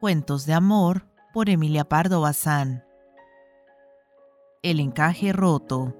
Cuentos 0.00 0.46
de 0.46 0.52
amor 0.52 1.08
por 1.34 1.50
Emilia 1.50 1.82
Pardo 1.84 2.20
Bazán. 2.20 2.84
El 4.62 4.78
encaje 4.78 5.32
roto. 5.32 5.92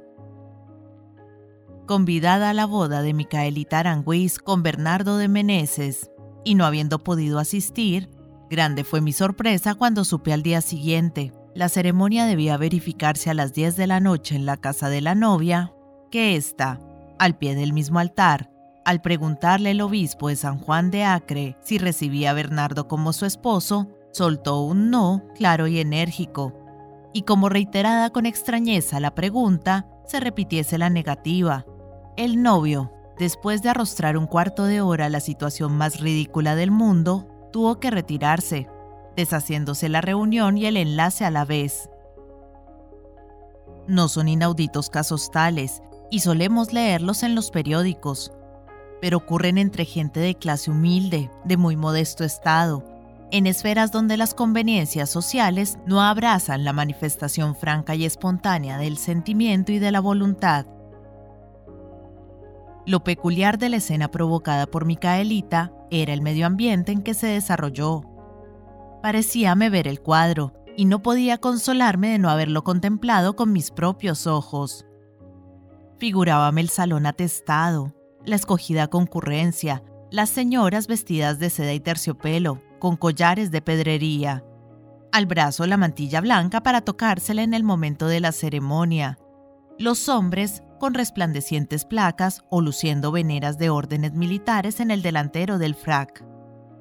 Convidada 1.85 2.51
a 2.51 2.55
la 2.55 2.65
boda 2.65 3.03
de 3.03 3.13
Micaelita 3.13 3.81
Aranguiz 3.81 4.39
con 4.39 4.63
Bernardo 4.63 5.17
de 5.19 5.27
Meneses 5.27 6.13
y 6.45 6.55
no 6.55 6.65
habiendo 6.65 7.01
podido 7.01 7.41
asistir, 7.41 8.09
grande 8.49 8.85
fue 8.85 9.01
mi 9.01 9.13
sorpresa 9.13 9.75
cuando 9.75 10.05
supe 10.05 10.33
al 10.33 10.45
día 10.45 10.61
siguiente. 10.61 11.33
La 11.57 11.69
ceremonia 11.69 12.25
debía 12.25 12.57
verificarse 12.57 13.31
a 13.31 13.35
las 13.35 13.53
10 13.53 13.75
de 13.75 13.89
la 13.89 13.99
noche 13.99 14.37
en 14.37 14.47
la 14.47 14.59
casa 14.59 14.89
de 14.89 15.01
la 15.01 15.17
novia, 15.17 15.73
que 16.13 16.37
ésta, 16.37 16.79
al 17.19 17.37
pie 17.37 17.57
del 17.57 17.73
mismo 17.73 17.99
altar, 17.99 18.49
al 18.89 19.03
preguntarle 19.03 19.73
el 19.73 19.83
obispo 19.83 20.29
de 20.29 20.37
San 20.37 20.59
Juan 20.59 20.91
de 20.91 21.05
Acre 21.05 21.59
si 21.61 21.77
recibía 21.77 22.31
a 22.31 22.33
Bernardo 22.33 22.89
como 22.89 23.13
su 23.13 23.27
esposo, 23.27 23.87
soltó 24.13 24.63
un 24.63 24.89
no 24.89 25.27
claro 25.35 25.67
y 25.67 25.79
enérgico, 25.79 26.55
y 27.13 27.25
como 27.25 27.51
reiterada 27.51 28.09
con 28.09 28.25
extrañeza 28.25 28.99
la 28.99 29.15
pregunta, 29.15 29.87
se 30.07 30.21
repitiese 30.21 30.79
la 30.79 30.89
negativa. 30.89 31.67
El 32.17 32.43
novio, 32.43 32.91
después 33.19 33.61
de 33.61 33.69
arrostrar 33.69 34.17
un 34.17 34.27
cuarto 34.27 34.65
de 34.65 34.81
hora 34.81 35.11
la 35.11 35.21
situación 35.21 35.77
más 35.77 36.01
ridícula 36.01 36.55
del 36.55 36.71
mundo, 36.71 37.29
tuvo 37.53 37.81
que 37.81 37.91
retirarse, 37.91 38.71
deshaciéndose 39.17 39.91
la 39.91 40.01
reunión 40.01 40.57
y 40.57 40.65
el 40.65 40.79
enlace 40.79 41.27
a 41.27 41.31
la 41.31 41.45
vez. 41.45 41.91
No 43.87 44.09
son 44.09 44.29
inauditos 44.29 44.89
casos 44.89 45.31
tales, 45.31 45.83
y 46.11 46.21
solemos 46.21 46.73
leerlos 46.73 47.23
en 47.23 47.35
los 47.35 47.51
periódicos, 47.51 48.33
pero 49.01 49.19
ocurren 49.19 49.59
entre 49.59 49.85
gente 49.85 50.21
de 50.21 50.35
clase 50.35 50.71
humilde, 50.71 51.31
de 51.45 51.57
muy 51.57 51.77
modesto 51.77 52.25
estado, 52.25 52.85
en 53.31 53.47
esferas 53.47 53.93
donde 53.93 54.17
las 54.17 54.35
conveniencias 54.35 55.11
sociales 55.11 55.79
no 55.87 56.01
abrazan 56.01 56.65
la 56.65 56.73
manifestación 56.73 57.55
franca 57.55 57.95
y 57.95 58.05
espontánea 58.05 58.79
del 58.79 58.97
sentimiento 58.97 59.73
y 59.73 59.79
de 59.79 59.93
la 59.93 60.01
voluntad. 60.01 60.67
Lo 62.87 63.05
peculiar 63.05 63.59
de 63.59 63.69
la 63.69 63.77
escena 63.77 64.11
provocada 64.11 64.67
por 64.67 64.87
Micaelita 64.87 65.73
era 65.91 66.15
el 66.15 66.23
medio 66.23 66.47
ambiente 66.47 66.93
en 66.93 67.03
que 67.03 67.13
se 67.13 67.27
desarrolló. 67.27 68.03
Parecíame 69.03 69.69
ver 69.69 69.87
el 69.87 70.01
cuadro, 70.01 70.55
y 70.79 70.85
no 70.85 71.03
podía 71.03 71.39
consolarme 71.39 72.09
de 72.09 72.21
no 72.21 72.31
haberlo 72.31 72.63
contemplado 72.63 73.35
con 73.35 73.53
mis 73.53 73.73
propios 73.73 74.29
ojos. 74.29 74.87
Figurábame 75.99 76.61
el 76.61 76.69
salón 76.69 77.05
atestado, 77.05 77.93
la 78.29 78.37
escogida 78.37 78.89
concurrencia, 78.89 79.83
las 80.11 80.29
señoras 80.29 80.87
vestidas 80.87 81.39
de 81.39 81.51
seda 81.51 81.73
y 81.73 81.81
terciopelo, 81.81 82.63
con 82.79 82.97
collares 82.97 83.51
de 83.51 83.63
pedrería. 83.63 84.45
Al 85.13 85.27
brazo 85.27 85.67
la 85.67 85.77
mantilla 85.77 86.21
blanca 86.21 86.63
para 86.63 86.83
tocársela 86.83 87.43
en 87.43 87.55
el 87.55 87.65
momento 87.65 88.07
de 88.07 88.21
la 88.21 88.33
ceremonia. 88.33 89.19
Los 89.79 90.09
hombres 90.09 90.63
con 90.79 90.95
resplandecientes 90.95 91.85
placas 91.85 92.45
o 92.51 92.61
luciendo 92.61 93.11
veneras 93.11 93.59
de 93.59 93.71
órdenes 93.71 94.13
militares 94.13 94.81
en 94.81 94.91
el 94.91 95.03
delantero 95.03 95.59
del 95.59 95.75
frac. 95.75 96.25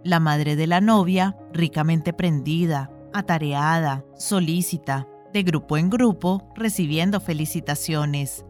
La 0.04 0.20
madre 0.20 0.56
de 0.56 0.68
la 0.68 0.82
novia, 0.82 1.38
ricamente 1.54 2.14
prendida, 2.14 2.92
atareada, 3.14 4.04
solícita, 4.16 5.08
de 5.34 5.44
grupo 5.44 5.78
en 5.78 5.90
grupo, 5.90 6.52
recibiendo 6.56 7.20
felicitaciones. 7.20 8.46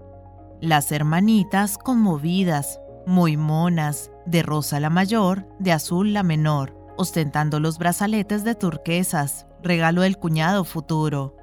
Las 0.59 0.91
hermanitas 0.91 1.77
conmovidas, 1.77 2.79
muy 3.07 3.37
monas, 3.37 4.11
de 4.25 4.43
rosa 4.43 4.81
la 4.81 4.89
mayor, 4.89 5.47
de 5.59 5.71
azul 5.71 6.11
la 6.11 6.23
menor, 6.23 6.75
ostentando 6.97 7.61
los 7.61 7.77
brazaletes 7.77 8.43
de 8.43 8.53
turquesas, 8.53 9.47
regalo 9.63 10.01
del 10.01 10.17
cuñado 10.17 10.65
futuro. 10.65 11.37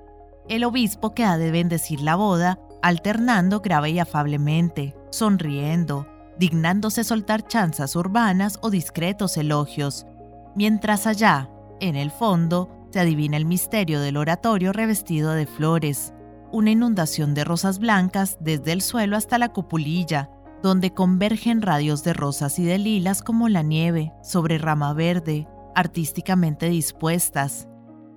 El 0.47 0.63
obispo 0.65 1.15
que 1.15 1.25
ha 1.25 1.39
de 1.39 1.51
bendecir 1.51 2.03
la 2.03 2.17
boda, 2.17 2.59
alternando 2.83 3.61
grave 3.61 3.91
y 3.91 3.99
afablemente, 3.99 4.95
sonriendo, 5.11 6.07
dignándose 6.39 7.03
soltar 7.03 7.47
chanzas 7.47 7.97
urbanas 7.97 8.59
o 8.61 8.69
discretos 8.69 9.39
elogios, 9.39 10.07
mientras 10.55 11.07
allá, 11.07 11.49
en 11.81 11.97
el 11.97 12.11
fondo, 12.11 12.69
se 12.91 13.01
adivina 13.01 13.39
el 13.39 13.47
misterio 13.47 14.01
del 14.01 14.19
oratorio 14.19 14.75
revestido 14.75 15.33
de 15.33 15.47
flores, 15.47 16.13
una 16.53 16.71
inundación 16.71 17.33
de 17.33 17.43
rosas 17.43 17.79
blancas 17.79 18.37
desde 18.39 18.73
el 18.73 18.83
suelo 18.83 19.17
hasta 19.17 19.39
la 19.39 19.49
cupulilla, 19.49 20.31
donde 20.65 20.95
convergen 20.95 21.61
radios 21.61 22.05
de 22.05 22.15
rosas 22.15 22.59
y 22.59 22.65
de 22.65 22.79
lilas 22.79 23.23
como 23.23 23.51
la 23.51 23.61
nieve 23.61 24.15
sobre 24.23 24.57
rama 24.57 24.95
verde, 24.95 25.47
artísticamente 25.75 26.71
dispuestas, 26.71 27.69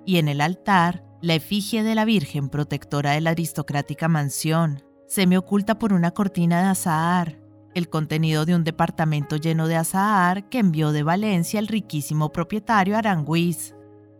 y 0.05 0.15
en 0.15 0.29
el 0.29 0.39
altar, 0.39 1.03
la 1.21 1.33
efigie 1.33 1.83
de 1.83 1.93
la 1.93 2.05
Virgen 2.05 2.47
protectora 2.47 3.11
de 3.11 3.19
la 3.19 3.31
aristocrática 3.31 4.07
mansión, 4.07 4.81
me 5.27 5.37
oculta 5.37 5.77
por 5.77 5.91
una 5.91 6.11
cortina 6.11 6.61
de 6.61 6.69
azahar, 6.69 7.37
el 7.73 7.89
contenido 7.89 8.45
de 8.45 8.55
un 8.55 8.63
departamento 8.63 9.35
lleno 9.35 9.67
de 9.67 9.75
azahar 9.75 10.47
que 10.47 10.59
envió 10.59 10.93
de 10.93 11.03
Valencia 11.03 11.59
el 11.59 11.67
riquísimo 11.67 12.31
propietario 12.31 12.95
Aranguiz, 12.95 13.75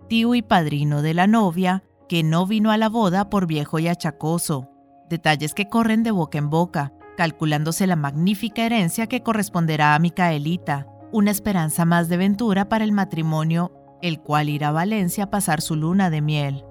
tío 0.10 0.36
y 0.36 0.42
padrino 0.42 1.02
de 1.02 1.14
la 1.14 1.28
novia, 1.28 1.86
que 2.10 2.24
no 2.24 2.46
vino 2.46 2.72
a 2.72 2.78
la 2.78 2.90
boda 2.90 3.30
por 3.30 3.48
viejo 3.48 3.80
y 3.80 3.88
achacoso. 3.88 4.70
Detalles 5.10 5.54
que 5.54 5.70
corren 5.70 6.04
de 6.04 6.12
boca 6.12 6.38
en 6.38 6.50
boca, 6.50 6.92
calculándose 7.18 7.88
la 7.88 7.96
magnífica 7.98 8.64
herencia 8.64 9.08
que 9.08 9.24
corresponderá 9.24 9.96
a 9.96 10.00
Micaelita, 10.00 10.88
una 11.12 11.32
esperanza 11.32 11.84
más 11.84 12.08
de 12.08 12.18
ventura 12.18 12.70
para 12.70 12.84
el 12.84 12.92
matrimonio, 12.92 13.74
el 14.02 14.22
cual 14.22 14.50
irá 14.50 14.70
a 14.70 14.74
Valencia 14.74 15.26
a 15.26 15.30
pasar 15.30 15.60
su 15.60 15.76
luna 15.76 16.10
de 16.10 16.22
miel. 16.22 16.64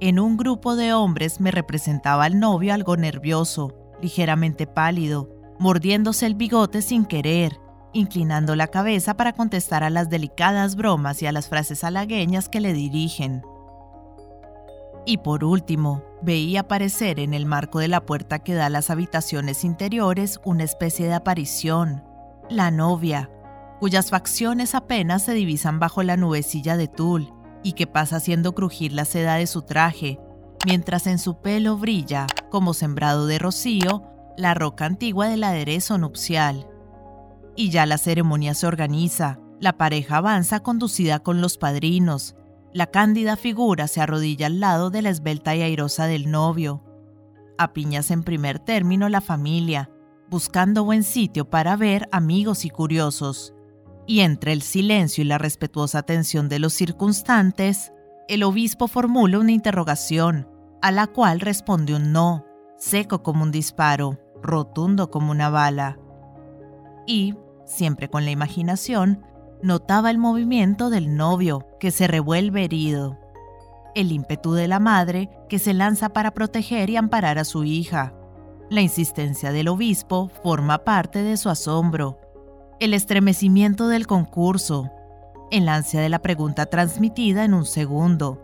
En 0.00 0.18
un 0.18 0.36
grupo 0.36 0.76
de 0.76 0.94
hombres 0.94 1.40
me 1.40 1.50
representaba 1.50 2.24
al 2.24 2.38
novio 2.38 2.72
algo 2.72 2.96
nervioso, 2.96 3.74
ligeramente 4.00 4.66
pálido, 4.66 5.28
mordiéndose 5.58 6.24
el 6.24 6.36
bigote 6.36 6.80
sin 6.80 7.04
querer, 7.04 7.60
inclinando 7.92 8.54
la 8.54 8.68
cabeza 8.68 9.14
para 9.14 9.32
contestar 9.32 9.82
a 9.82 9.90
las 9.90 10.08
delicadas 10.08 10.76
bromas 10.76 11.20
y 11.20 11.26
a 11.26 11.32
las 11.32 11.48
frases 11.48 11.82
halagueñas 11.82 12.48
que 12.48 12.60
le 12.60 12.72
dirigen. 12.72 13.42
Y 15.04 15.18
por 15.18 15.44
último, 15.44 16.02
veía 16.22 16.60
aparecer 16.60 17.20
en 17.20 17.34
el 17.34 17.46
marco 17.46 17.78
de 17.78 17.88
la 17.88 18.04
puerta 18.04 18.40
que 18.40 18.54
da 18.54 18.66
a 18.66 18.70
las 18.70 18.90
habitaciones 18.90 19.64
interiores 19.64 20.40
una 20.44 20.64
especie 20.64 21.06
de 21.06 21.14
aparición, 21.14 22.04
la 22.48 22.70
novia, 22.70 23.30
cuyas 23.78 24.10
facciones 24.10 24.74
apenas 24.74 25.22
se 25.22 25.32
divisan 25.32 25.78
bajo 25.78 26.02
la 26.02 26.16
nubecilla 26.16 26.76
de 26.76 26.88
tul 26.88 27.32
y 27.62 27.72
que 27.72 27.86
pasa 27.86 28.16
haciendo 28.16 28.54
crujir 28.54 28.92
la 28.92 29.04
seda 29.04 29.36
de 29.36 29.46
su 29.46 29.62
traje, 29.62 30.18
mientras 30.66 31.06
en 31.06 31.18
su 31.18 31.40
pelo 31.40 31.76
brilla, 31.76 32.26
como 32.50 32.74
sembrado 32.74 33.26
de 33.26 33.38
rocío, 33.38 34.02
la 34.36 34.54
roca 34.54 34.86
antigua 34.86 35.28
del 35.28 35.44
aderezo 35.44 35.98
nupcial. 35.98 36.66
Y 37.56 37.70
ya 37.70 37.86
la 37.86 37.98
ceremonia 37.98 38.54
se 38.54 38.66
organiza, 38.66 39.38
la 39.60 39.76
pareja 39.76 40.18
avanza 40.18 40.60
conducida 40.60 41.20
con 41.20 41.40
los 41.40 41.58
padrinos, 41.58 42.34
la 42.72 42.86
cándida 42.86 43.36
figura 43.36 43.88
se 43.88 44.00
arrodilla 44.00 44.46
al 44.46 44.60
lado 44.60 44.90
de 44.90 45.02
la 45.02 45.10
esbelta 45.10 45.56
y 45.56 45.62
airosa 45.62 46.06
del 46.06 46.30
novio. 46.30 46.84
Apiñas 47.58 48.10
en 48.10 48.22
primer 48.22 48.58
término 48.58 49.08
la 49.08 49.20
familia, 49.20 49.90
buscando 50.28 50.84
buen 50.84 51.02
sitio 51.02 51.50
para 51.50 51.76
ver 51.76 52.08
amigos 52.12 52.64
y 52.64 52.70
curiosos. 52.70 53.54
Y 54.06 54.20
entre 54.20 54.52
el 54.52 54.62
silencio 54.62 55.22
y 55.22 55.26
la 55.26 55.38
respetuosa 55.38 55.98
atención 55.98 56.48
de 56.48 56.60
los 56.60 56.72
circunstantes, 56.72 57.92
el 58.28 58.44
obispo 58.44 58.86
formula 58.86 59.40
una 59.40 59.52
interrogación, 59.52 60.48
a 60.80 60.92
la 60.92 61.08
cual 61.08 61.40
responde 61.40 61.94
un 61.94 62.12
no, 62.12 62.46
seco 62.78 63.22
como 63.22 63.42
un 63.42 63.50
disparo, 63.50 64.18
rotundo 64.42 65.10
como 65.10 65.32
una 65.32 65.50
bala. 65.50 65.98
Y, 67.06 67.34
siempre 67.66 68.08
con 68.08 68.24
la 68.24 68.30
imaginación, 68.30 69.24
notaba 69.62 70.10
el 70.10 70.18
movimiento 70.18 70.90
del 70.90 71.16
novio, 71.16 71.66
que 71.78 71.90
se 71.90 72.06
revuelve 72.06 72.64
herido, 72.64 73.18
el 73.94 74.12
ímpetu 74.12 74.52
de 74.52 74.68
la 74.68 74.80
madre, 74.80 75.30
que 75.48 75.58
se 75.58 75.74
lanza 75.74 76.10
para 76.10 76.32
proteger 76.32 76.90
y 76.90 76.96
amparar 76.96 77.38
a 77.38 77.44
su 77.44 77.64
hija. 77.64 78.14
La 78.70 78.80
insistencia 78.80 79.52
del 79.52 79.68
obispo 79.68 80.30
forma 80.42 80.78
parte 80.78 81.22
de 81.22 81.36
su 81.36 81.48
asombro, 81.48 82.18
el 82.78 82.94
estremecimiento 82.94 83.88
del 83.88 84.06
concurso, 84.06 84.90
el 85.50 85.68
ansia 85.68 86.00
de 86.00 86.08
la 86.08 86.20
pregunta 86.20 86.66
transmitida 86.66 87.44
en 87.44 87.54
un 87.54 87.66
segundo. 87.66 88.42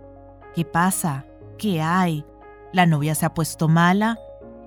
¿Qué 0.55 0.65
pasa? 0.65 1.25
¿Qué 1.59 1.81
hay? 1.81 2.25
¿La 2.73 2.87
novia 2.87 3.15
se 3.15 3.25
ha 3.25 3.33
puesto 3.33 3.69
mala? 3.69 4.19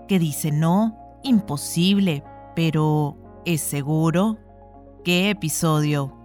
¿Qué 0.08 0.18
dice 0.18 0.52
no? 0.52 0.98
Imposible. 1.24 2.24
Pero, 2.56 3.18
¿es 3.46 3.62
seguro? 3.62 4.38
¿Qué 5.04 5.30
episodio? 5.30 6.19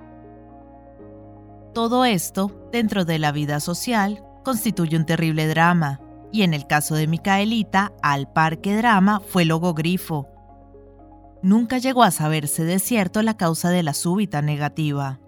Todo 1.75 2.05
esto, 2.05 2.69
dentro 2.71 3.05
de 3.05 3.19
la 3.19 3.32
vida 3.32 3.59
social, 3.59 4.23
constituye 4.44 4.97
un 4.97 5.06
terrible 5.06 5.49
drama, 5.49 6.00
y 6.32 6.43
en 6.43 6.55
el 6.55 6.69
caso 6.69 6.94
de 6.94 7.09
Micaelita, 7.09 7.93
al 8.00 8.32
parque 8.32 8.76
drama 8.76 9.21
fue 9.21 9.44
logogrifo. 9.44 10.29
Nunca 11.43 11.79
llegó 11.79 12.05
a 12.05 12.12
saberse 12.12 12.65
de 12.65 12.79
cierto 12.79 13.23
la 13.23 13.37
causa 13.37 13.71
de 13.71 13.82
la 13.82 13.93
súbita 13.93 14.41
negativa. 14.41 15.19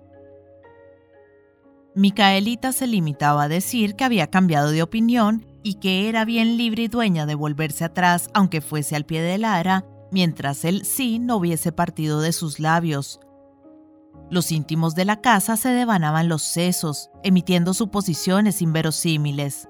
Micaelita 1.97 2.71
se 2.71 2.87
limitaba 2.87 3.45
a 3.45 3.49
decir 3.49 3.97
que 3.97 4.05
había 4.05 4.29
cambiado 4.29 4.71
de 4.71 4.83
opinión 4.83 5.47
y 5.65 5.75
que 5.75 6.09
era 6.09 6.25
bien 6.25 6.57
libre 6.57 6.85
y 6.85 6.89
dueña 6.89 7.27
de 7.27 7.35
volverse 7.35 7.85
atrás 7.85 8.29
aunque 8.35 8.61
fuese 8.61 8.95
al 8.95 9.05
pie 9.05 9.21
de 9.21 9.39
la 9.39 9.57
ara, 9.57 9.85
mientras 10.13 10.65
él 10.65 10.85
sí 10.85 11.19
no 11.19 11.39
hubiese 11.39 11.73
partido 11.73 12.21
de 12.21 12.33
sus 12.33 12.61
labios. 12.61 13.19
Los 14.31 14.51
íntimos 14.51 14.95
de 14.95 15.05
la 15.05 15.21
casa 15.21 15.57
se 15.57 15.69
devanaban 15.69 16.29
los 16.29 16.43
sesos, 16.43 17.11
emitiendo 17.23 17.75
suposiciones 17.75 18.61
inverosímiles. 18.61 19.69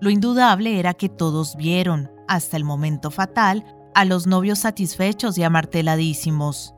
Lo 0.00 0.10
indudable 0.10 0.78
era 0.78 0.94
que 0.94 1.08
todos 1.08 1.56
vieron, 1.56 2.10
hasta 2.28 2.56
el 2.56 2.64
momento 2.64 3.10
fatal, 3.10 3.64
a 3.94 4.04
los 4.04 4.26
novios 4.26 4.60
satisfechos 4.60 5.36
y 5.38 5.42
amarteladísimos. 5.42 6.74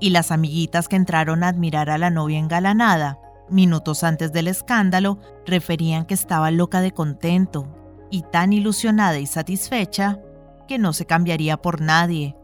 Y 0.00 0.10
las 0.10 0.30
amiguitas 0.30 0.88
que 0.88 0.96
entraron 0.96 1.42
a 1.42 1.48
admirar 1.48 1.88
a 1.90 1.96
la 1.96 2.10
novia 2.10 2.38
engalanada, 2.38 3.18
minutos 3.48 4.02
antes 4.04 4.32
del 4.32 4.48
escándalo, 4.48 5.18
referían 5.46 6.04
que 6.04 6.14
estaba 6.14 6.50
loca 6.50 6.80
de 6.80 6.92
contento 6.92 7.68
y 8.10 8.22
tan 8.22 8.52
ilusionada 8.52 9.18
y 9.18 9.26
satisfecha 9.26 10.20
que 10.68 10.78
no 10.78 10.92
se 10.92 11.06
cambiaría 11.06 11.56
por 11.56 11.80
nadie. 11.80 12.36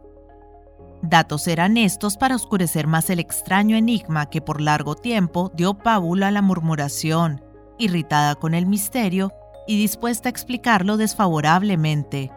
Datos 1.02 1.48
eran 1.48 1.76
estos 1.76 2.16
para 2.16 2.36
oscurecer 2.36 2.86
más 2.86 3.10
el 3.10 3.18
extraño 3.18 3.76
enigma 3.76 4.26
que 4.26 4.40
por 4.40 4.60
largo 4.60 4.94
tiempo 4.94 5.50
dio 5.52 5.74
pábula 5.74 6.28
a 6.28 6.30
la 6.30 6.42
murmuración, 6.42 7.42
irritada 7.76 8.36
con 8.36 8.54
el 8.54 8.66
misterio 8.66 9.32
y 9.66 9.76
dispuesta 9.76 10.28
a 10.28 10.30
explicarlo 10.30 10.96
desfavorablemente. 10.96 12.30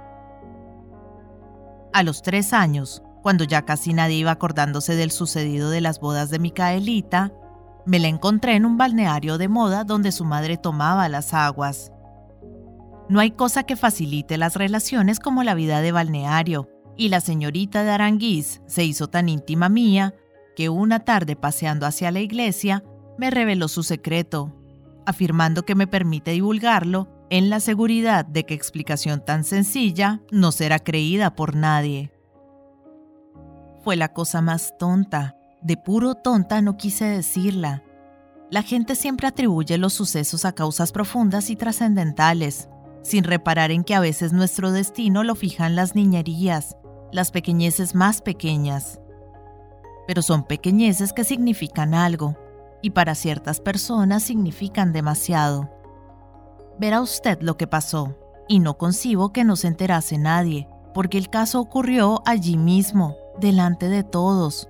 A 1.93 2.01
los 2.01 2.23
tres 2.23 2.53
años, 2.53 3.03
cuando 3.21 3.43
ya 3.43 3.65
casi 3.65 3.93
nadie 3.93 4.17
iba 4.17 4.31
acordándose 4.31 4.95
del 4.95 5.11
sucedido 5.11 5.69
de 5.69 5.81
las 5.81 5.99
bodas 5.99 6.31
de 6.31 6.39
Micaelita, 6.39 7.31
me 7.85 7.99
la 7.99 8.07
encontré 8.07 8.55
en 8.55 8.65
un 8.65 8.77
balneario 8.77 9.37
de 9.37 9.47
moda 9.47 9.83
donde 9.83 10.11
su 10.11 10.25
madre 10.25 10.57
tomaba 10.57 11.07
las 11.07 11.35
aguas. 11.35 11.91
No 13.09 13.19
hay 13.19 13.29
cosa 13.29 13.63
que 13.63 13.75
facilite 13.75 14.39
las 14.39 14.55
relaciones 14.55 15.19
como 15.19 15.43
la 15.43 15.53
vida 15.53 15.81
de 15.81 15.91
balneario, 15.91 16.67
y 16.97 17.09
la 17.09 17.21
señorita 17.21 17.83
de 17.83 17.91
Aranguiz 17.91 18.61
se 18.67 18.83
hizo 18.83 19.07
tan 19.07 19.29
íntima 19.29 19.69
mía 19.69 20.13
que 20.55 20.69
una 20.69 21.01
tarde 21.01 21.35
paseando 21.35 21.85
hacia 21.85 22.11
la 22.11 22.21
iglesia 22.21 22.83
me 23.17 23.29
reveló 23.29 23.67
su 23.67 23.83
secreto, 23.83 24.53
afirmando 25.05 25.63
que 25.63 25.75
me 25.75 25.87
permite 25.87 26.31
divulgarlo 26.31 27.09
en 27.29 27.49
la 27.49 27.59
seguridad 27.59 28.25
de 28.25 28.45
que 28.45 28.53
explicación 28.53 29.23
tan 29.23 29.43
sencilla 29.43 30.21
no 30.31 30.51
será 30.51 30.79
creída 30.79 31.35
por 31.35 31.55
nadie. 31.55 32.11
Fue 33.83 33.95
la 33.95 34.13
cosa 34.13 34.41
más 34.41 34.77
tonta, 34.77 35.35
de 35.61 35.77
puro 35.77 36.15
tonta 36.15 36.61
no 36.61 36.77
quise 36.77 37.05
decirla. 37.05 37.83
La 38.51 38.61
gente 38.61 38.95
siempre 38.95 39.27
atribuye 39.27 39.77
los 39.77 39.93
sucesos 39.93 40.45
a 40.45 40.53
causas 40.53 40.91
profundas 40.91 41.49
y 41.49 41.55
trascendentales, 41.55 42.69
sin 43.01 43.23
reparar 43.23 43.71
en 43.71 43.83
que 43.83 43.95
a 43.95 43.99
veces 43.99 44.33
nuestro 44.33 44.71
destino 44.71 45.23
lo 45.23 45.35
fijan 45.35 45.75
las 45.75 45.95
niñerías, 45.95 46.75
las 47.11 47.31
pequeñeces 47.31 47.95
más 47.95 48.21
pequeñas. 48.21 48.99
Pero 50.07 50.21
son 50.21 50.43
pequeñeces 50.43 51.13
que 51.13 51.23
significan 51.23 51.93
algo, 51.93 52.35
y 52.81 52.91
para 52.91 53.15
ciertas 53.15 53.59
personas 53.59 54.23
significan 54.23 54.93
demasiado. 54.93 55.69
Verá 56.79 57.01
usted 57.01 57.41
lo 57.41 57.57
que 57.57 57.67
pasó, 57.67 58.15
y 58.47 58.59
no 58.59 58.77
concibo 58.77 59.31
que 59.33 59.43
no 59.43 59.55
se 59.55 59.67
enterase 59.67 60.17
nadie, 60.17 60.67
porque 60.93 61.17
el 61.17 61.29
caso 61.29 61.59
ocurrió 61.59 62.21
allí 62.25 62.57
mismo, 62.57 63.15
delante 63.39 63.89
de 63.89 64.03
todos, 64.03 64.69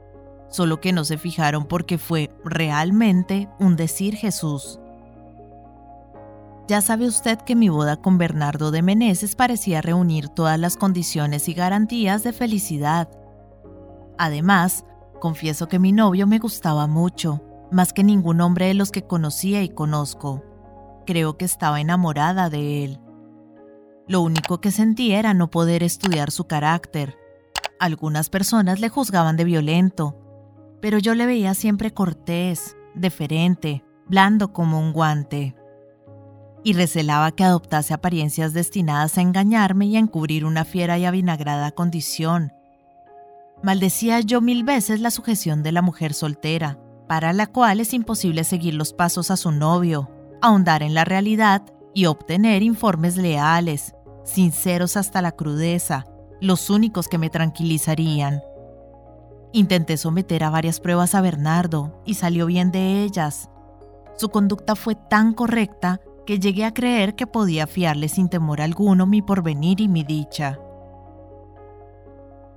solo 0.50 0.80
que 0.80 0.94
no 0.94 1.04
se 1.04 1.18
fijaron 1.18 1.66
porque 1.66 1.98
fue 1.98 2.32
realmente 2.44 3.50
un 3.60 3.76
decir 3.76 4.16
Jesús. 4.16 4.80
Ya 6.68 6.82
sabe 6.82 7.06
usted 7.06 7.38
que 7.40 7.56
mi 7.56 7.70
boda 7.70 7.98
con 7.98 8.18
Bernardo 8.18 8.72
de 8.72 8.82
Meneses 8.82 9.36
parecía 9.36 9.82
reunir 9.82 10.30
todas 10.30 10.60
las 10.60 10.78
condiciones 10.78 11.48
y 11.48 11.54
garantías 11.54 12.24
de 12.24 12.34
felicidad. 12.34 13.08
Además, 14.18 14.84
confieso 15.20 15.68
que 15.68 15.78
mi 15.78 15.92
novio 15.92 16.26
me 16.26 16.40
gustaba 16.40 16.88
mucho, 16.88 17.44
más 17.72 17.94
que 17.94 18.04
ningún 18.04 18.42
hombre 18.42 18.66
de 18.68 18.74
los 18.74 18.92
que 18.92 19.06
conocía 19.06 19.62
y 19.62 19.70
conozco. 19.70 20.44
Creo 21.06 21.38
que 21.38 21.46
estaba 21.46 21.82
enamorada 21.82 22.50
de 22.50 22.84
él. 22.84 23.00
Lo 24.08 24.22
único 24.22 24.60
que 24.60 24.72
sentía 24.72 25.20
era 25.20 25.36
no 25.36 25.52
poder 25.52 25.84
estudiar 25.84 26.32
su 26.32 26.46
carácter. 26.46 27.16
Algunas 27.80 28.30
personas 28.30 28.80
le 28.80 28.90
juzgaban 28.90 29.38
de 29.38 29.44
violento, 29.44 30.18
pero 30.82 30.98
yo 30.98 31.14
le 31.14 31.28
veía 31.28 31.54
siempre 31.54 31.94
cortés, 31.94 32.76
deferente, 32.96 33.84
blando 34.08 34.52
como 34.52 34.80
un 34.80 34.94
guante. 34.94 35.56
Y 36.66 36.74
recelaba 36.74 37.32
que 37.32 37.44
adoptase 37.44 37.94
apariencias 37.94 38.52
destinadas 38.54 39.20
a 39.20 39.22
engañarme 39.22 39.86
y 39.86 39.98
a 39.98 40.00
encubrir 40.00 40.46
una 40.46 40.66
fiera 40.66 40.98
y 40.98 41.06
avinagrada 41.06 41.70
condición. 41.70 42.54
Maldecía 43.62 44.20
yo 44.22 44.42
mil 44.42 44.64
veces 44.64 45.00
la 45.00 45.12
sujeción 45.12 45.62
de 45.62 45.72
la 45.72 45.84
mujer 45.84 46.16
soltera, 46.16 46.80
para 47.08 47.34
la 47.34 47.46
cual 47.46 47.82
es 47.82 47.94
imposible 47.94 48.44
seguir 48.44 48.74
los 48.74 48.94
pasos 48.94 49.30
a 49.30 49.38
su 49.38 49.52
novio, 49.52 50.10
ahondar 50.42 50.82
en 50.82 50.96
la 50.96 51.06
realidad 51.06 51.62
y 51.94 52.08
obtener 52.08 52.64
informes 52.64 53.16
leales, 53.16 53.94
sinceros 54.24 54.98
hasta 54.98 55.22
la 55.22 55.34
crudeza, 55.34 56.08
los 56.42 56.72
únicos 56.72 57.08
que 57.08 57.20
me 57.20 57.30
tranquilizarían. 57.30 58.42
Intenté 59.54 59.98
someter 59.98 60.44
a 60.44 60.50
varias 60.50 60.80
pruebas 60.80 61.14
a 61.14 61.22
Bernardo 61.22 62.02
y 62.06 62.16
salió 62.16 62.48
bien 62.48 62.72
de 62.72 63.04
ellas. 63.04 63.52
Su 64.18 64.30
conducta 64.30 64.76
fue 64.76 64.96
tan 64.96 65.34
correcta 65.36 66.02
que 66.26 66.40
llegué 66.40 66.66
a 66.66 66.74
creer 66.74 67.16
que 67.16 67.28
podía 67.28 67.68
fiarle 67.68 68.10
sin 68.10 68.30
temor 68.30 68.62
alguno 68.62 69.06
mi 69.06 69.22
porvenir 69.22 69.82
y 69.82 69.88
mi 69.88 70.04
dicha. 70.04 70.60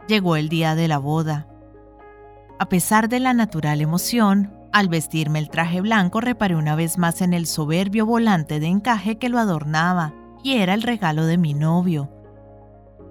Llegó 0.09 0.37
el 0.37 0.49
día 0.49 0.75
de 0.75 0.89
la 0.89 0.99
boda. 0.99 1.47
A 2.59 2.69
pesar 2.69 3.09
de 3.09 3.21
la 3.21 3.35
natural 3.35 3.81
emoción, 3.81 4.53
al 4.73 4.89
vestirme 4.89 5.39
el 5.39 5.51
traje 5.51 5.81
blanco 5.81 6.21
reparé 6.21 6.57
una 6.57 6.75
vez 6.75 6.99
más 6.99 7.21
en 7.23 7.33
el 7.33 7.47
soberbio 7.47 8.07
volante 8.07 8.59
de 8.61 8.67
encaje 8.67 9.17
que 9.17 9.29
lo 9.29 9.39
adornaba, 9.39 10.15
y 10.43 10.55
era 10.55 10.75
el 10.75 10.83
regalo 10.83 11.27
de 11.27 11.39
mi 11.39 11.55
novio. 11.55 12.11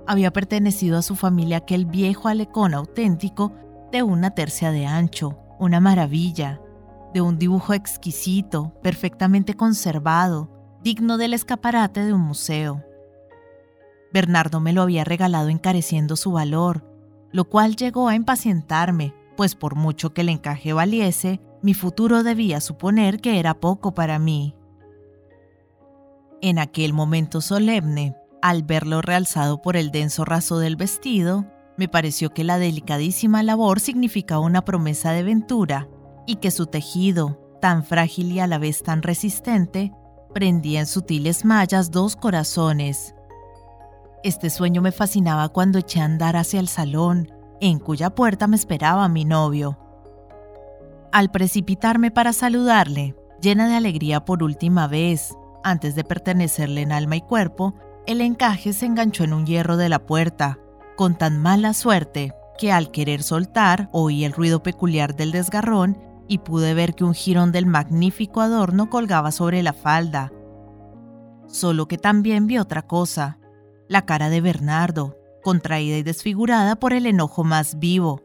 Había 0.07 0.31
pertenecido 0.31 0.97
a 0.97 1.01
su 1.01 1.15
familia 1.15 1.57
aquel 1.57 1.85
viejo 1.85 2.29
alecón 2.29 2.73
auténtico 2.73 3.53
de 3.91 4.03
una 4.03 4.31
tercia 4.31 4.71
de 4.71 4.85
ancho, 4.85 5.37
una 5.59 5.79
maravilla, 5.79 6.61
de 7.13 7.21
un 7.21 7.37
dibujo 7.37 7.73
exquisito, 7.73 8.73
perfectamente 8.81 9.55
conservado, 9.55 10.49
digno 10.81 11.17
del 11.17 11.33
escaparate 11.33 12.03
de 12.03 12.13
un 12.13 12.21
museo. 12.21 12.83
Bernardo 14.13 14.59
me 14.59 14.73
lo 14.73 14.81
había 14.81 15.03
regalado 15.03 15.49
encareciendo 15.49 16.15
su 16.15 16.31
valor, 16.31 16.85
lo 17.31 17.45
cual 17.45 17.75
llegó 17.75 18.07
a 18.07 18.15
impacientarme, 18.15 19.13
pues 19.35 19.55
por 19.55 19.75
mucho 19.75 20.13
que 20.13 20.21
el 20.21 20.29
encaje 20.29 20.73
valiese, 20.73 21.41
mi 21.61 21.73
futuro 21.73 22.23
debía 22.23 22.61
suponer 22.61 23.19
que 23.19 23.39
era 23.39 23.59
poco 23.59 23.93
para 23.93 24.19
mí. 24.19 24.55
En 26.41 26.59
aquel 26.59 26.93
momento 26.93 27.41
solemne, 27.41 28.15
al 28.41 28.63
verlo 28.63 29.01
realzado 29.01 29.61
por 29.61 29.75
el 29.75 29.91
denso 29.91 30.23
raso 30.23 30.59
del 30.59 30.75
vestido, 30.75 31.45
me 31.77 31.87
pareció 31.87 32.33
que 32.33 32.43
la 32.43 32.59
delicadísima 32.59 33.43
labor 33.43 33.79
significaba 33.79 34.41
una 34.41 34.63
promesa 34.63 35.11
de 35.11 35.23
ventura 35.23 35.89
y 36.27 36.35
que 36.35 36.51
su 36.51 36.67
tejido, 36.67 37.39
tan 37.59 37.83
frágil 37.83 38.31
y 38.31 38.39
a 38.39 38.45
la 38.45 38.59
vez 38.59 38.83
tan 38.83 39.01
resistente, 39.01 39.91
prendía 40.35 40.81
en 40.81 40.85
sutiles 40.85 41.45
mallas 41.45 41.89
dos 41.89 42.15
corazones. 42.15 43.15
Este 44.23 44.51
sueño 44.51 44.81
me 44.81 44.91
fascinaba 44.91 45.49
cuando 45.49 45.79
eché 45.79 46.01
a 46.01 46.05
andar 46.05 46.35
hacia 46.35 46.59
el 46.59 46.67
salón, 46.67 47.31
en 47.61 47.79
cuya 47.79 48.11
puerta 48.11 48.45
me 48.45 48.57
esperaba 48.57 49.07
mi 49.07 49.25
novio. 49.25 49.79
Al 51.11 51.31
precipitarme 51.31 52.11
para 52.11 52.33
saludarle, 52.33 53.15
llena 53.41 53.67
de 53.67 53.75
alegría 53.75 54.25
por 54.25 54.43
última 54.43 54.87
vez, 54.87 55.33
antes 55.63 55.95
de 55.95 56.03
pertenecerle 56.03 56.81
en 56.81 56.91
alma 56.91 57.15
y 57.15 57.21
cuerpo, 57.21 57.73
el 58.05 58.21
encaje 58.21 58.73
se 58.73 58.85
enganchó 58.85 59.23
en 59.23 59.33
un 59.33 59.45
hierro 59.45 59.77
de 59.77 59.89
la 59.89 60.05
puerta, 60.05 60.59
con 60.95 61.17
tan 61.17 61.37
mala 61.39 61.73
suerte 61.73 62.33
que 62.57 62.71
al 62.71 62.91
querer 62.91 63.23
soltar 63.23 63.89
oí 63.91 64.25
el 64.25 64.33
ruido 64.33 64.61
peculiar 64.61 65.15
del 65.15 65.31
desgarrón 65.31 66.06
y 66.27 66.39
pude 66.39 66.73
ver 66.73 66.93
que 66.93 67.03
un 67.03 67.13
jirón 67.13 67.51
del 67.51 67.65
magnífico 67.65 68.41
adorno 68.41 68.89
colgaba 68.89 69.31
sobre 69.31 69.63
la 69.63 69.73
falda. 69.73 70.31
Solo 71.47 71.87
que 71.87 71.97
también 71.97 72.47
vi 72.47 72.57
otra 72.57 72.81
cosa, 72.81 73.39
la 73.87 74.05
cara 74.05 74.29
de 74.29 74.41
Bernardo, 74.41 75.17
contraída 75.43 75.97
y 75.97 76.03
desfigurada 76.03 76.75
por 76.75 76.93
el 76.93 77.05
enojo 77.05 77.43
más 77.43 77.79
vivo, 77.79 78.21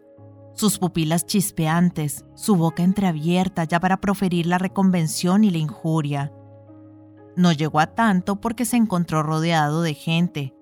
sus 0.54 0.78
pupilas 0.78 1.24
chispeantes, 1.24 2.24
su 2.34 2.56
boca 2.56 2.82
entreabierta 2.82 3.64
ya 3.64 3.80
para 3.80 4.00
proferir 4.00 4.46
la 4.46 4.58
reconvención 4.58 5.44
y 5.44 5.50
la 5.50 5.58
injuria. 5.58 6.32
No 7.36 7.52
llegó 7.52 7.80
a 7.80 7.86
tanto 7.86 8.40
porque 8.40 8.64
se 8.64 8.76
encontró 8.76 9.22
rodeado 9.22 9.82
de 9.82 9.94
gente, 9.94 10.54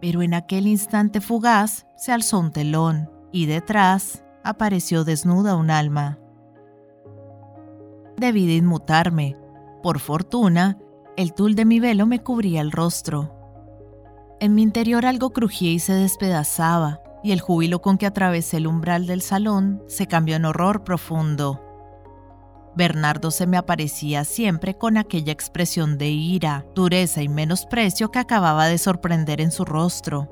pero 0.00 0.22
en 0.22 0.34
aquel 0.34 0.66
instante 0.66 1.20
fugaz 1.20 1.86
se 1.96 2.12
alzó 2.12 2.40
un 2.40 2.52
telón 2.52 3.10
y 3.32 3.46
detrás 3.46 4.24
apareció 4.44 5.04
desnuda 5.04 5.56
un 5.56 5.70
alma. 5.70 6.18
Debí 8.20 8.46
de 8.46 8.56
inmutarme, 8.56 9.38
Por 9.82 9.98
fortuna, 9.98 10.76
el 11.16 11.32
tul 11.32 11.54
de 11.54 11.64
mi 11.64 11.80
velo 11.80 12.04
me 12.04 12.22
cubría 12.22 12.60
el 12.60 12.70
rostro. 12.70 13.34
En 14.40 14.54
mi 14.54 14.60
interior 14.60 15.06
algo 15.06 15.30
crujía 15.30 15.72
y 15.72 15.78
se 15.78 15.94
despedazaba, 15.94 17.00
y 17.24 17.32
el 17.32 17.40
júbilo 17.40 17.80
con 17.80 17.96
que 17.96 18.04
atravesé 18.04 18.58
el 18.58 18.66
umbral 18.66 19.06
del 19.06 19.22
salón 19.22 19.82
se 19.86 20.06
cambió 20.06 20.36
en 20.36 20.44
horror 20.44 20.84
profundo. 20.84 21.62
Bernardo 22.76 23.30
se 23.30 23.46
me 23.46 23.56
aparecía 23.56 24.24
siempre 24.24 24.76
con 24.76 24.98
aquella 24.98 25.32
expresión 25.32 25.96
de 25.96 26.10
ira, 26.10 26.66
dureza 26.74 27.22
y 27.22 27.28
menosprecio 27.30 28.10
que 28.10 28.18
acababa 28.18 28.66
de 28.66 28.76
sorprender 28.76 29.40
en 29.40 29.50
su 29.50 29.64
rostro. 29.64 30.28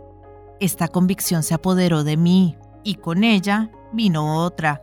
Esta 0.61 0.89
convicción 0.89 1.43
se 1.43 1.55
apoderó 1.55 2.05
de 2.05 2.19
mí, 2.19 2.55
y 2.85 2.97
con 2.97 3.25
ella 3.25 3.71
vino 3.95 4.45
otra, 4.45 4.83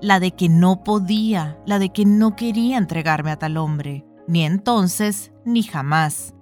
la 0.00 0.20
de 0.20 0.32
que 0.32 0.48
no 0.48 0.84
podía, 0.84 1.58
la 1.66 1.78
de 1.78 1.90
que 1.90 2.04
no 2.04 2.36
quería 2.36 2.78
entregarme 2.78 3.30
a 3.30 3.38
tal 3.38 3.56
hombre, 3.56 4.04
ni 4.26 4.44
entonces 4.44 5.32
ni 5.44 5.62
jamás. 5.62 6.34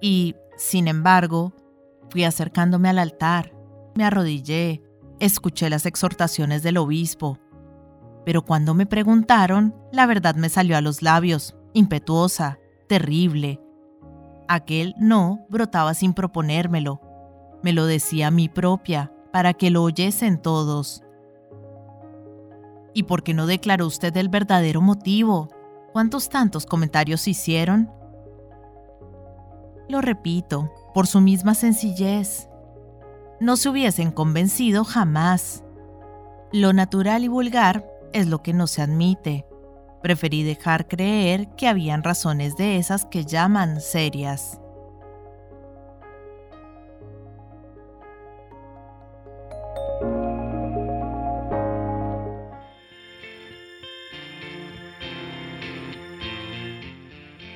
Y, 0.00 0.34
sin 0.56 0.88
embargo, 0.88 1.52
fui 2.10 2.24
acercándome 2.24 2.88
al 2.88 2.98
altar, 2.98 3.54
me 3.94 4.04
arrodillé, 4.04 4.82
escuché 5.18 5.68
las 5.68 5.86
exhortaciones 5.86 6.62
del 6.62 6.78
obispo, 6.78 7.38
pero 8.24 8.44
cuando 8.44 8.74
me 8.74 8.86
preguntaron, 8.86 9.74
la 9.92 10.06
verdad 10.06 10.34
me 10.34 10.48
salió 10.48 10.76
a 10.76 10.80
los 10.80 11.02
labios, 11.02 11.56
impetuosa, 11.72 12.58
terrible. 12.88 13.60
Aquel 14.48 14.94
no 14.98 15.46
brotaba 15.48 15.94
sin 15.94 16.12
proponérmelo. 16.12 17.00
Me 17.62 17.72
lo 17.72 17.86
decía 17.86 18.28
a 18.28 18.30
mí 18.30 18.48
propia, 18.48 19.12
para 19.32 19.54
que 19.54 19.70
lo 19.70 19.82
oyesen 19.82 20.40
todos. 20.40 21.02
¿Y 22.92 23.04
por 23.04 23.22
qué 23.22 23.34
no 23.34 23.46
declaró 23.46 23.86
usted 23.86 24.16
el 24.16 24.28
verdadero 24.28 24.80
motivo? 24.80 25.48
¿Cuántos 25.92 26.28
tantos 26.28 26.66
comentarios 26.66 27.26
hicieron? 27.28 27.90
Lo 29.88 30.00
repito, 30.00 30.72
por 30.94 31.06
su 31.06 31.20
misma 31.20 31.54
sencillez. 31.54 32.48
No 33.40 33.56
se 33.56 33.68
hubiesen 33.68 34.12
convencido 34.12 34.84
jamás. 34.84 35.64
Lo 36.52 36.72
natural 36.72 37.24
y 37.24 37.28
vulgar 37.28 37.90
es 38.12 38.26
lo 38.26 38.42
que 38.42 38.52
no 38.52 38.66
se 38.66 38.82
admite. 38.82 39.46
Preferí 40.02 40.42
dejar 40.42 40.88
creer 40.88 41.48
que 41.56 41.68
habían 41.68 42.02
razones 42.02 42.56
de 42.56 42.76
esas 42.76 43.04
que 43.04 43.24
llaman 43.24 43.80
serias. 43.80 44.60